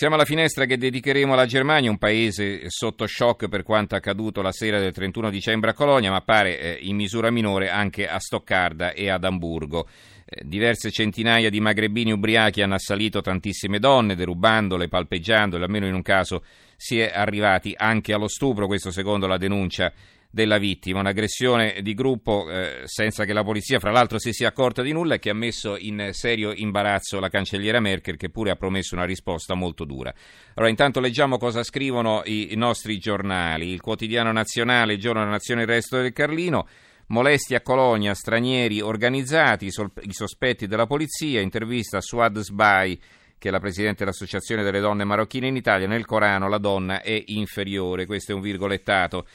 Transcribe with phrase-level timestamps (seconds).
[0.00, 4.50] Siamo alla finestra che dedicheremo alla Germania, un paese sotto shock per quanto accaduto la
[4.50, 8.92] sera del 31 dicembre a Colonia, ma pare eh, in misura minore anche a Stoccarda
[8.92, 9.86] e ad Amburgo.
[10.24, 16.00] Eh, diverse centinaia di magrebini ubriachi hanno assalito tantissime donne, derubandole, palpeggiandole, almeno in un
[16.00, 16.44] caso
[16.76, 19.92] si è arrivati anche allo stupro, questo secondo la denuncia
[20.30, 24.80] della vittima, un'aggressione di gruppo eh, senza che la polizia fra l'altro si sia accorta
[24.80, 28.56] di nulla e che ha messo in serio imbarazzo la cancelliera Merkel che pure ha
[28.56, 30.14] promesso una risposta molto dura.
[30.54, 35.62] Allora intanto leggiamo cosa scrivono i, nostri giornali, il quotidiano nazionale, il giorno della nazione,
[35.62, 36.68] il resto del Carlino.
[37.08, 43.00] Molesti a Colonia, stranieri organizzati, i sospetti della polizia, intervista a Suad Sbai,
[43.36, 47.20] che è la presidente dell'Associazione delle donne marocchine in Italia, nel Corano la donna è
[47.26, 49.26] inferiore, questo è un virgolettato.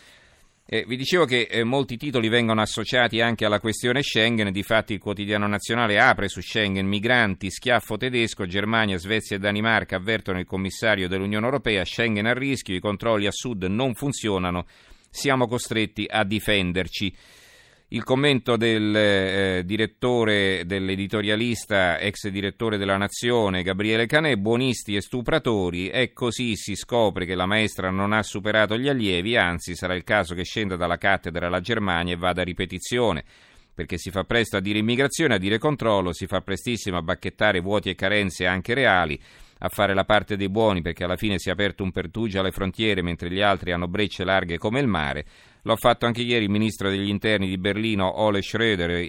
[0.67, 4.99] Eh, vi dicevo che eh, molti titoli vengono associati anche alla questione Schengen, difatti il
[4.99, 11.07] quotidiano nazionale apre su Schengen, migranti, schiaffo tedesco, Germania, Svezia e Danimarca avvertono il commissario
[11.07, 14.65] dell'Unione Europea, Schengen a rischio, i controlli a sud non funzionano,
[15.07, 17.15] siamo costretti a difenderci.
[17.89, 25.89] Il commento del eh, direttore, dell'editorialista, ex direttore della Nazione, Gabriele Canè, buonisti e stupratori,
[25.89, 30.03] e così si scopre che la maestra non ha superato gli allievi, anzi sarà il
[30.03, 33.23] caso che scenda dalla cattedra la Germania e vada a ripetizione
[33.75, 37.59] perché si fa presto a dire immigrazione, a dire controllo, si fa prestissimo a bacchettare
[37.59, 39.19] vuoti e carenze anche reali,
[39.59, 42.51] a fare la parte dei buoni perché alla fine si è aperto un pertugio alle
[42.51, 45.25] frontiere mentre gli altri hanno brecce larghe come il mare.
[45.63, 49.03] Lo ha fatto anche ieri il ministro degli interni di Berlino, Ole Schröder,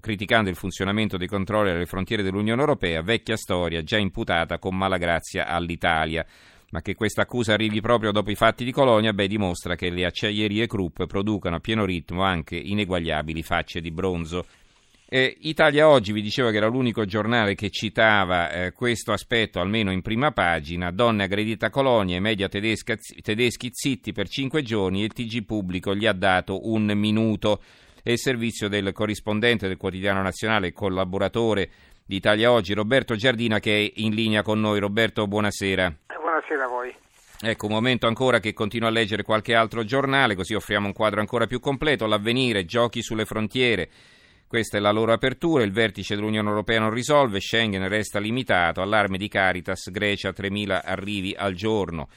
[0.00, 5.46] criticando il funzionamento dei controlli alle frontiere dell'Unione Europea, vecchia storia già imputata con malagrazia
[5.46, 6.24] all'Italia.
[6.70, 10.04] Ma che questa accusa arrivi proprio dopo i fatti di Colonia, beh, dimostra che le
[10.04, 14.46] acciaierie Krupp producono a pieno ritmo anche ineguagliabili facce di bronzo.
[15.10, 19.90] Eh, Italia Oggi vi dicevo che era l'unico giornale che citava eh, questo aspetto, almeno
[19.90, 20.90] in prima pagina.
[20.90, 25.46] Donne aggredita a Colonia, i media tedesca, tedeschi zitti per cinque giorni e il TG
[25.46, 27.62] Pubblico gli ha dato un minuto.
[28.02, 31.70] E il servizio del corrispondente del quotidiano nazionale, collaboratore
[32.04, 34.78] di Italia Oggi, Roberto Giardina, che è in linea con noi.
[34.78, 35.90] Roberto, buonasera.
[36.20, 36.94] Buonasera a voi.
[37.40, 41.20] Ecco, un momento ancora che continuo a leggere qualche altro giornale, così offriamo un quadro
[41.20, 42.04] ancora più completo.
[42.04, 43.88] L'avvenire, giochi sulle frontiere.
[44.48, 49.18] Questa è la loro apertura, il vertice dell'Unione Europea non risolve, Schengen resta limitato, allarme
[49.18, 52.08] di Caritas, Grecia 3.000 arrivi al giorno.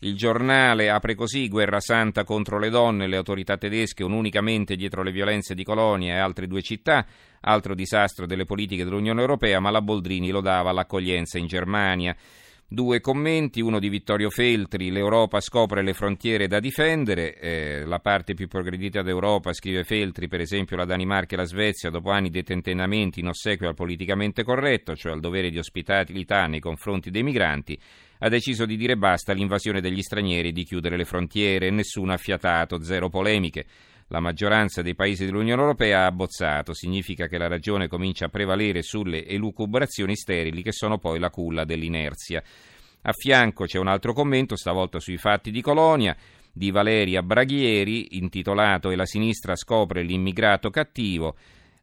[0.00, 5.12] Il giornale apre così, guerra santa contro le donne, le autorità tedesche unicamente dietro le
[5.12, 7.06] violenze di Colonia e altre due città,
[7.42, 12.16] altro disastro delle politiche dell'Unione Europea, ma la Boldrini lo dava all'accoglienza in Germania.
[12.68, 18.34] Due commenti, uno di Vittorio Feltri, l'Europa scopre le frontiere da difendere, eh, la parte
[18.34, 22.42] più progredita d'Europa, scrive Feltri, per esempio la Danimarca e la Svezia, dopo anni di
[22.42, 27.78] tentennamenti in ossequio al politicamente corretto, cioè al dovere di ospitalità nei confronti dei migranti,
[28.18, 32.16] ha deciso di dire basta all'invasione degli stranieri e di chiudere le frontiere, nessuno ha
[32.16, 33.64] fiatato, zero polemiche.
[34.08, 38.82] La maggioranza dei paesi dell'Unione Europea ha abbozzato, significa che la ragione comincia a prevalere
[38.82, 42.40] sulle elucubrazioni sterili che sono poi la culla dell'inerzia.
[43.02, 46.16] A fianco c'è un altro commento, stavolta sui fatti di Colonia,
[46.52, 51.36] di Valeria Braghieri, intitolato E la sinistra scopre l'immigrato cattivo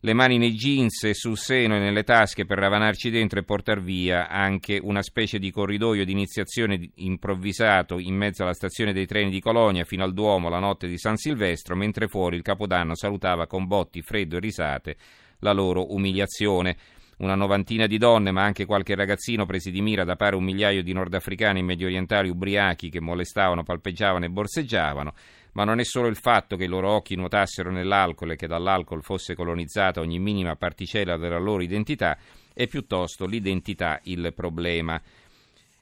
[0.05, 4.27] le mani nei jeans sul seno e nelle tasche per ravanarci dentro e portar via
[4.27, 9.39] anche una specie di corridoio di iniziazione improvvisato in mezzo alla stazione dei treni di
[9.39, 13.65] Colonia fino al Duomo la notte di San Silvestro, mentre fuori il Capodanno salutava con
[13.65, 14.97] botti, freddo e risate
[15.39, 16.75] la loro umiliazione.
[17.23, 20.83] Una novantina di donne, ma anche qualche ragazzino presi di mira da pare un migliaio
[20.83, 25.13] di nordafricani e mediorientali ubriachi che molestavano, palpeggiavano e borseggiavano
[25.53, 29.03] ma non è solo il fatto che i loro occhi nuotassero nell'alcol e che dall'alcol
[29.03, 32.17] fosse colonizzata ogni minima particella della loro identità,
[32.53, 34.99] è piuttosto l'identità il problema.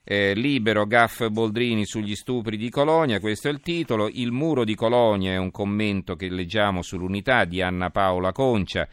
[0.04, 4.10] Eh, libero Gaff Boldrini sugli stupri di Colonia, questo è il titolo.
[4.10, 8.88] Il muro di Colonia è un commento che leggiamo sull'unità di Anna Paola Concia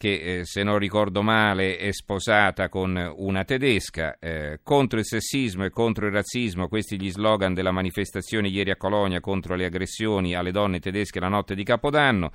[0.00, 5.66] che eh, se non ricordo male è sposata con una tedesca, eh, contro il sessismo
[5.66, 10.34] e contro il razzismo, questi gli slogan della manifestazione ieri a Colonia contro le aggressioni
[10.34, 12.30] alle donne tedesche la notte di Capodanno.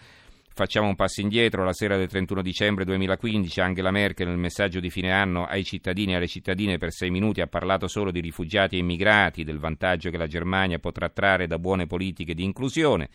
[0.54, 4.92] Facciamo un passo indietro, la sera del 31 dicembre 2015 Angela Merkel nel messaggio di
[4.92, 8.76] fine anno ai cittadini e alle cittadine per sei minuti ha parlato solo di rifugiati
[8.76, 13.10] e immigrati, del vantaggio che la Germania potrà trarre da buone politiche di inclusione.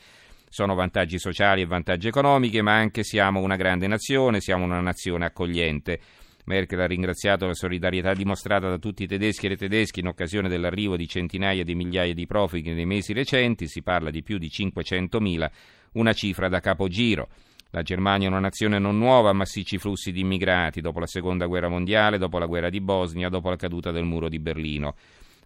[0.52, 5.24] Sono vantaggi sociali e vantaggi economici, ma anche siamo una grande nazione, siamo una nazione
[5.24, 6.00] accogliente.
[6.46, 10.48] Merkel ha ringraziato la solidarietà dimostrata da tutti i tedeschi e le tedesche in occasione
[10.48, 14.48] dell'arrivo di centinaia di migliaia di profughi nei mesi recenti, si parla di più di
[14.48, 15.50] 500.000,
[15.92, 17.28] una cifra da capogiro.
[17.70, 21.46] La Germania è una nazione non nuova a massicci flussi di immigrati dopo la seconda
[21.46, 24.96] guerra mondiale, dopo la guerra di Bosnia, dopo la caduta del muro di Berlino.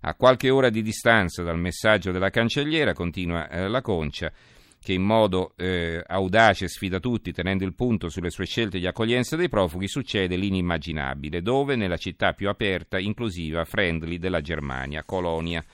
[0.01, 4.33] A qualche ora di distanza dal messaggio della cancelliera, continua eh, la Concia,
[4.85, 9.35] che in modo eh, audace sfida tutti, tenendo il punto sulle sue scelte di accoglienza
[9.35, 15.65] dei profughi, succede l'inimmaginabile, dove nella città più aperta, inclusiva, friendly della Germania, Colonia.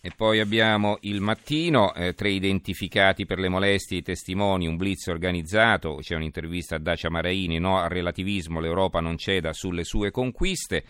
[0.00, 5.08] E poi abbiamo il mattino, eh, tre identificati per le molestie, i testimoni, un blitz
[5.08, 10.84] organizzato, c'è un'intervista a Dacia Maraini, no al relativismo, l'Europa non ceda sulle sue conquiste.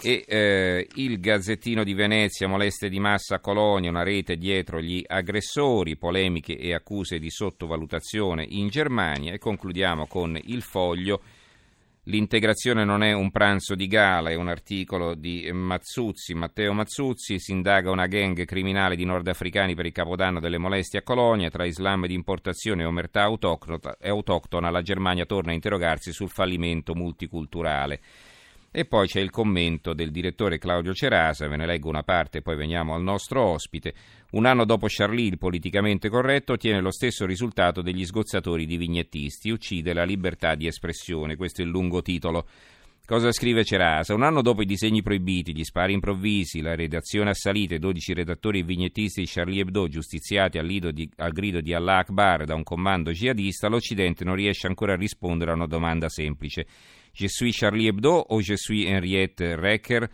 [0.00, 5.02] E eh, il Gazzettino di Venezia, molestie di massa a Colonia, una rete dietro gli
[5.06, 9.32] aggressori, polemiche e accuse di sottovalutazione in Germania.
[9.32, 11.20] E concludiamo con il foglio
[12.08, 17.52] L'integrazione non è un pranzo di gala, è un articolo di Mazzuzzi, Matteo Mazzuzzi, si
[17.52, 22.06] indaga una gang criminale di nordafricani per il capodanno delle molestie a Colonia, tra Islam
[22.06, 28.00] di importazione e omertà autoctona, la Germania torna a interrogarsi sul fallimento multiculturale.
[28.78, 32.42] E poi c'è il commento del direttore Claudio Cerasa, ve ne leggo una parte e
[32.42, 33.92] poi veniamo al nostro ospite.
[34.30, 39.50] Un anno dopo Charlie, il politicamente corretto ottiene lo stesso risultato degli sgozzatori di vignettisti,
[39.50, 41.34] uccide la libertà di espressione.
[41.34, 42.46] Questo è il lungo titolo.
[43.08, 44.12] Cosa scrive Cerasa?
[44.12, 48.58] Un anno dopo i disegni proibiti, gli spari improvvisi, la redazione assalita e 12 redattori
[48.58, 52.62] e vignettisti di Charlie Hebdo giustiziati al, di, al grido di Allah Akbar da un
[52.62, 56.66] comando jihadista, l'Occidente non riesce ancora a rispondere a una domanda semplice.
[57.10, 60.10] Je suis Charlie Hebdo o je suis Henriette Recker?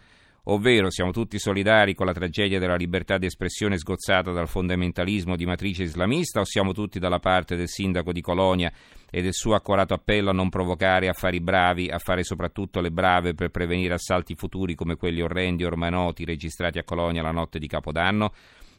[0.46, 5.46] Ovvero siamo tutti solidari con la tragedia della libertà di espressione sgozzata dal fondamentalismo di
[5.46, 8.70] matrice islamista o siamo tutti dalla parte del sindaco di Colonia
[9.10, 13.32] e del suo accorato appello a non provocare affari bravi, a fare soprattutto le brave
[13.32, 17.66] per prevenire assalti futuri come quelli orrendi ormai noti registrati a Colonia la notte di
[17.66, 18.34] Capodanno?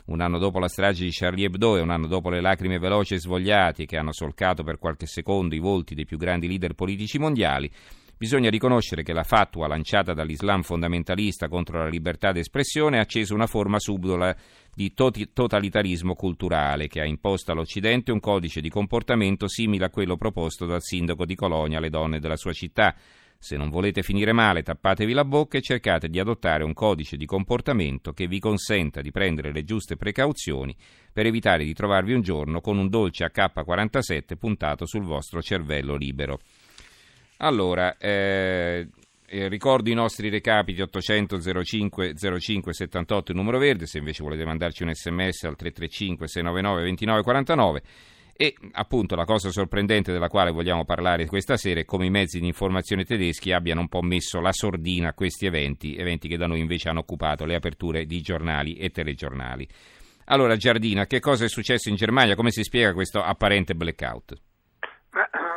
[0.06, 3.16] Un anno dopo la strage di Charlie Hebdo e un anno dopo le lacrime veloci
[3.16, 7.18] e svogliate che hanno solcato per qualche secondo i volti dei più grandi leader politici
[7.18, 7.72] mondiali,
[8.18, 13.46] Bisogna riconoscere che la fatua lanciata dall'Islam fondamentalista contro la libertà d'espressione ha acceso una
[13.46, 14.34] forma subdola
[14.74, 20.66] di totalitarismo culturale che ha imposto all'Occidente un codice di comportamento simile a quello proposto
[20.66, 22.96] dal sindaco di Colonia alle donne della sua città.
[23.38, 27.26] Se non volete finire male, tappatevi la bocca e cercate di adottare un codice di
[27.26, 30.74] comportamento che vi consenta di prendere le giuste precauzioni
[31.12, 36.40] per evitare di trovarvi un giorno con un dolce AK-47 puntato sul vostro cervello libero.
[37.38, 38.88] Allora, eh,
[39.28, 44.46] eh, ricordo i nostri recapiti 800 05 05 78 il numero verde, se invece volete
[44.46, 47.82] mandarci un sms al 335 699 29 49
[48.38, 52.42] e appunto la cosa sorprendente della quale vogliamo parlare questa sera è come i mezzi
[52.42, 56.46] di informazione tedeschi abbiano un po' messo la sordina a questi eventi, eventi che da
[56.46, 59.68] noi invece hanno occupato le aperture di giornali e telegiornali.
[60.26, 62.36] Allora Giardina, che cosa è successo in Germania?
[62.36, 64.36] Come si spiega questo apparente blackout?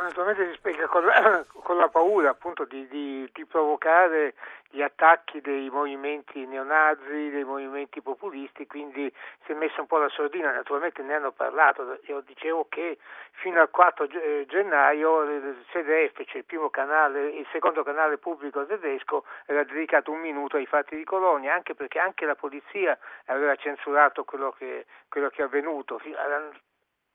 [0.09, 1.03] Naturalmente si spiega con
[1.69, 4.33] con la paura appunto di, di, di, provocare
[4.71, 9.11] gli attacchi dei movimenti neonazi, dei movimenti populisti, quindi
[9.45, 12.97] si è messa un po' la sordina, naturalmente ne hanno parlato, io dicevo che
[13.31, 18.65] fino al 4 eh, gennaio il CDF, cioè il primo canale, il secondo canale pubblico
[18.65, 23.55] tedesco, era dedicato un minuto ai fatti di Colonia, anche perché anche la polizia aveva
[23.55, 25.99] censurato quello che, quello che è avvenuto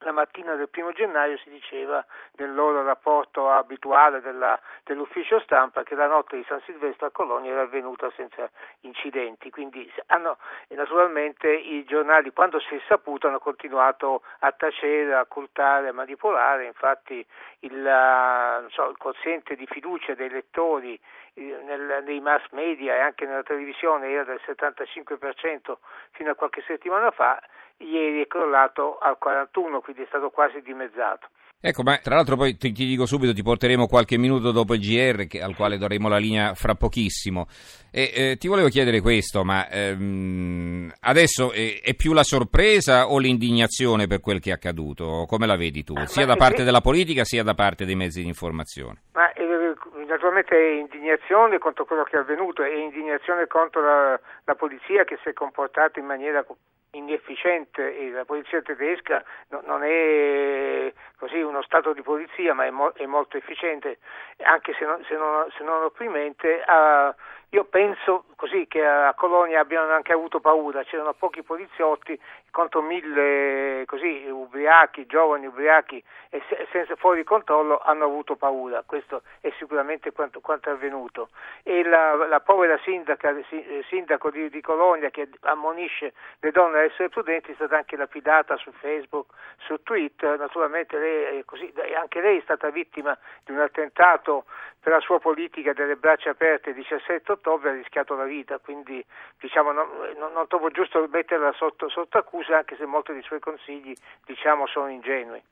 [0.05, 2.05] la mattina del primo gennaio si diceva
[2.37, 7.53] nel loro rapporto abituale della, dell'ufficio stampa che la notte di San Silvestro a Colonia
[7.53, 8.49] era avvenuta senza
[8.81, 10.37] incidenti, quindi hanno,
[10.69, 16.67] naturalmente i giornali quando si è saputo hanno continuato a tacere, a occultare, a manipolare,
[16.67, 17.25] infatti
[17.61, 21.01] il, so, il quoziente di fiducia dei lettori
[21.35, 25.77] eh, nel, nei mass media e anche nella televisione era del 75%
[26.11, 27.41] fino a qualche settimana fa
[27.79, 31.29] ieri è crollato al 41, quindi è stato quasi dimezzato.
[31.67, 34.81] Ecco, ma tra l'altro poi ti, ti, dico subito, ti porteremo qualche minuto dopo il
[34.81, 37.47] GR che, al quale daremo la linea fra pochissimo.
[37.91, 43.19] E, eh, ti volevo chiedere questo, ma ehm, adesso è, è, più la sorpresa o
[43.19, 45.25] l'indignazione per quel che è accaduto?
[45.27, 45.95] Come la vedi tu?
[46.05, 49.05] Sia da parte della politica sia da parte dei mezzi di informazione?
[49.15, 49.75] Ma eh,
[50.07, 55.19] naturalmente è indignazione contro quello che è avvenuto, è indignazione contro la, la polizia che
[55.23, 56.45] si è comportata in maniera
[56.95, 62.71] inefficiente e la polizia tedesca no, non è così uno stato di polizia ma è,
[62.71, 63.99] mo- è molto efficiente
[64.43, 67.15] anche se non, se non, se non opprimente uh,
[67.55, 72.19] io penso così che a Colonia abbiano anche avuto paura, c'erano pochi poliziotti
[72.51, 79.23] contro mille così, ubriachi, giovani ubriachi e se, senza fuori controllo hanno avuto paura, questo
[79.41, 81.29] è sicuramente quanto, quanto è avvenuto.
[81.63, 86.83] E la, la povera sindaca, eh, sindaco di, di, Colonia che ammonisce le donne a
[86.83, 92.39] essere prudenti è stata anche lapidata su Facebook, su Twitter, naturalmente lei, così, anche lei
[92.39, 94.45] è stata vittima di un attentato
[94.81, 99.05] per la sua politica delle braccia aperte il 17 ottobre ha rischiato la vita, quindi
[99.41, 103.95] diciamo, non, non, trovo giusto metterla sotto, sotto accusa anche se molti dei suoi consigli
[104.25, 105.43] diciamo, sono ingenui.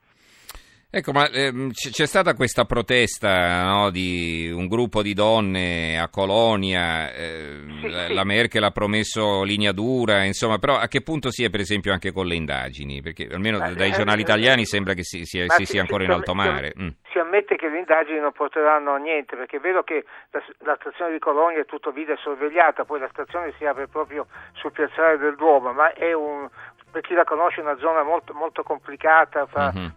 [0.94, 7.10] Ecco, ma ehm, c'è stata questa protesta no, di un gruppo di donne a Colonia,
[7.14, 8.12] eh, sì, la, sì.
[8.12, 11.94] la Merkel ha promesso linea dura, insomma, però a che punto si è per esempio
[11.94, 13.00] anche con le indagini?
[13.00, 16.04] Perché almeno ma, dai eh, giornali eh, italiani sembra che si, si, si sia ancora
[16.04, 16.74] in alto mare.
[16.78, 16.88] Mm.
[17.10, 20.76] Si ammette che le indagini non porteranno a niente, perché è vero che la, la
[20.78, 25.16] stazione di Colonia è tutto video sorvegliata, poi la stazione si apre proprio sul piazzale
[25.16, 26.50] del Duomo, ma è un,
[26.90, 29.46] per chi la conosce una zona molto, molto complicata.
[29.46, 29.88] Fra, mm-hmm.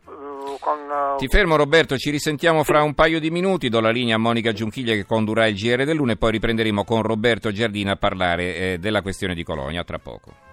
[0.66, 4.16] Con, uh, Ti fermo Roberto, ci risentiamo fra un paio di minuti, do la linea
[4.16, 7.98] a Monica Giunchiglia che condurrà il GR dell'Une e poi riprenderemo con Roberto Giardina a
[7.98, 10.45] parlare eh, della questione di Colonia tra poco.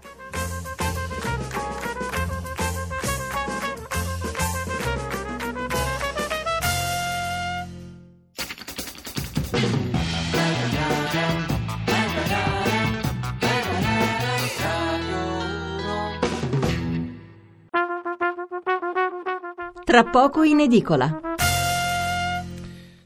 [19.92, 21.20] Tra poco in edicola.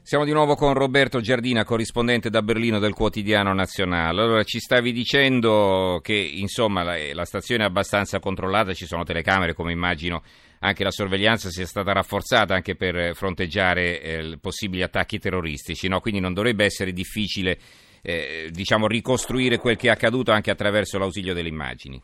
[0.01, 4.21] Siamo di nuovo con Roberto Giardina, corrispondente da Berlino del quotidiano nazionale.
[4.21, 9.53] Allora, ci stavi dicendo che insomma la, la, stazione è abbastanza controllata, ci sono telecamere,
[9.53, 10.23] come immagino
[10.59, 15.99] anche la sorveglianza sia stata rafforzata anche per fronteggiare eh, possibili attacchi terroristici, no?
[15.99, 17.59] quindi non dovrebbe essere difficile
[18.01, 22.01] eh, diciamo, ricostruire quel che è accaduto anche attraverso l'ausilio delle immagini.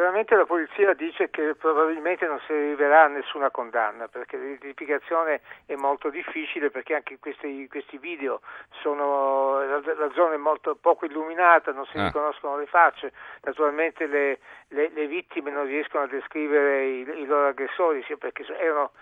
[0.00, 5.74] Veramente la polizia dice che probabilmente non si arriverà a nessuna condanna perché l'identificazione è
[5.74, 8.40] molto difficile perché anche questi, questi video
[8.80, 12.06] sono la, la, zona è molto poco illuminata, non si ah.
[12.06, 14.38] riconoscono le facce, naturalmente le,
[14.68, 18.92] le, le, vittime non riescono a descrivere i, i loro aggressori perché erano,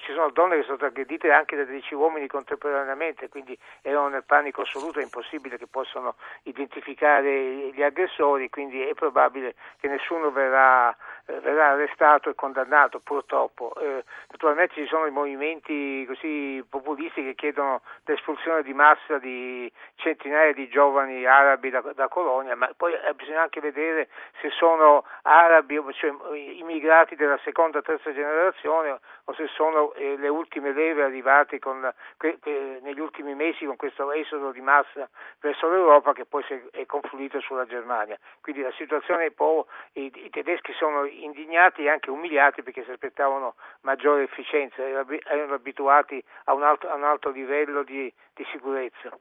[0.00, 4.24] ci sono donne che sono state aggredite anche da 10 uomini contemporaneamente, quindi erano nel
[4.24, 10.94] panico assoluto, è impossibile che possano identificare gli aggressori, quindi è probabile che nessuno verrà,
[11.26, 13.72] verrà arrestato e condannato purtroppo.
[13.80, 20.52] Eh, naturalmente ci sono i movimenti così populisti che chiedono l'espulsione di massa di centinaia
[20.52, 24.08] di giovani arabi da, da Colonia, ma poi eh, bisogna anche vedere
[24.40, 30.28] se sono arabi, cioè immigrati della seconda o terza generazione o se sono eh, le
[30.28, 35.08] ultime leve arrivate con, que, que, negli ultimi mesi con questo esodo di massa
[35.40, 38.18] verso l'Europa che poi è confluito sulla Germania.
[38.40, 43.54] Quindi la situazione po' i, i, tedeschi sono indignati e anche umiliati perché si aspettavano
[43.82, 49.16] maggiore efficienza, erano abituati a un alto, a un alto livello di, di sicurezza.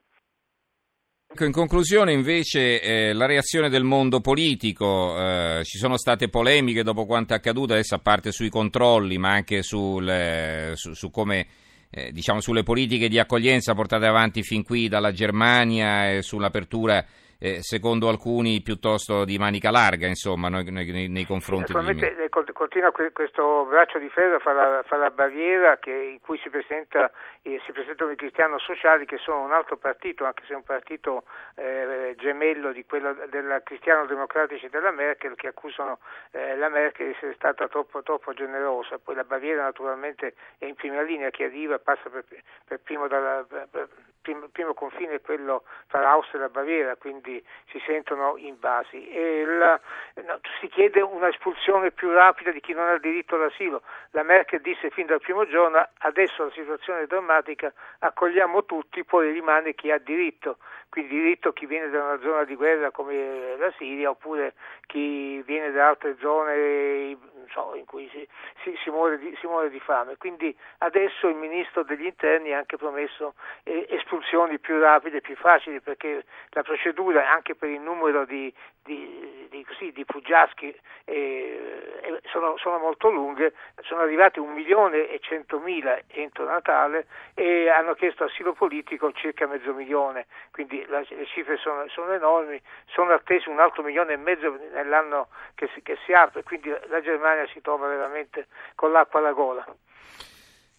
[1.34, 6.84] Ecco, in conclusione invece eh, la reazione del mondo politico, eh, ci sono state polemiche
[6.84, 11.10] dopo quanto è accaduto, adesso a parte sui controlli ma anche sul, eh, su, su,
[11.10, 11.48] come,
[11.90, 17.04] eh, diciamo, sulle politiche di accoglienza portate avanti fin qui dalla Germania e sull'apertura
[17.44, 22.00] eh, secondo alcuni piuttosto di manica larga, insomma, nei, nei, nei confronti di...
[22.00, 26.50] Eh, continua questo braccio di ferro fa la, fa la barriera che, in cui si,
[26.50, 30.64] presenta, eh, si, presentano i cristiani sociali che sono un altro partito, anche se un
[30.64, 36.00] partito eh, gemello di quello della cristiano democratici della Merkel, che accusano
[36.32, 39.00] eh, la Merkel di essere stata troppo, troppo, generosa.
[39.00, 42.24] Poi la barriera naturalmente è in prima linea, chi arriva passa per,
[42.66, 43.90] per primo dalla, per,
[44.24, 49.08] primo, primo confine è quello tra l'Austria e la Baviera, quindi si sentono invasi.
[49.46, 49.80] La,
[50.26, 53.84] no, si chiede un'espulsione più rapida di chi non ha diritto all'asilo.
[54.12, 59.32] La Merkel disse fin dal primo giorno adesso la situazione è drammatica, accogliamo tutti, poi
[59.32, 60.58] rimane chi ha diritto,
[60.90, 64.54] quindi diritto chi viene da una zona di guerra come la Siria oppure
[64.88, 67.18] chi viene da altre zone
[67.50, 68.28] so, in cui si,
[68.64, 70.18] si, si, muore di, si, muore di, fame.
[70.18, 75.80] Quindi adesso il Ministro degli Interni ha anche promesso eh, espulsioni più rapide più facili
[75.82, 82.78] perché la procedura anche per il numero di, di, di, così, fuggiaschi eh, sono, sono,
[82.78, 89.12] molto lunghe, sono arrivati un milione e centomila entro Natale e hanno chiesto asilo politico
[89.14, 94.14] circa mezzo milione, quindi la, le cifre sono, sono, enormi, sono attesi un altro milione
[94.14, 98.92] e mezzo nell'anno che si, che si apre, quindi la Germania si trova veramente con
[98.92, 99.66] l'acqua alla gola.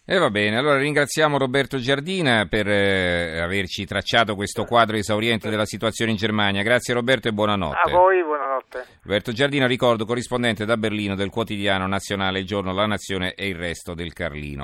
[0.07, 5.65] E va bene, allora ringraziamo Roberto Giardina per eh, averci tracciato questo quadro esauriente della
[5.65, 6.61] situazione in Germania.
[6.61, 7.89] Grazie Roberto e buonanotte.
[7.89, 8.85] A voi, buonanotte.
[9.01, 13.55] Roberto Giardina, ricordo, corrispondente da Berlino del quotidiano nazionale Il Giorno, La Nazione e il
[13.55, 14.63] resto del Carlino.